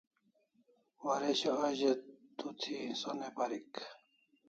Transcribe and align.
Waresho 1.05 1.51
a 1.67 1.69
ze 1.79 1.91
to 2.37 2.47
thi 2.61 2.75
sonai 3.01 3.31
parik 3.37 3.71